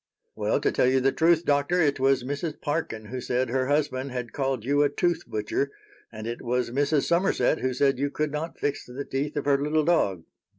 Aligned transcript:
"Well, 0.35 0.59
to 0.61 0.71
tell 0.71 0.87
you 0.87 0.99
the 0.99 1.11
truth, 1.11 1.45
Doctor, 1.45 1.79
it 1.79 1.99
was 1.99 2.23
Mrs. 2.23 2.59
Parkin 2.59 3.05
who 3.05 3.21
said 3.21 3.49
her 3.51 3.67
husband 3.67 4.11
had 4.11 4.33
called 4.33 4.65
you 4.65 4.81
a 4.81 4.89
'tooth 4.89 5.27
butcher,' 5.27 5.69
and 6.11 6.25
it 6.25 6.41
was 6.41 6.71
Mrs. 6.71 7.03
Somerset 7.03 7.59
who 7.59 7.71
said 7.71 7.99
you 7.99 8.09
could 8.09 8.31
not 8.31 8.57
fix 8.57 8.83
the 8.83 9.05
teeth 9.05 9.35
of 9.37 9.45
her 9.45 9.61
little 9.61 9.85
dog." 9.85 10.23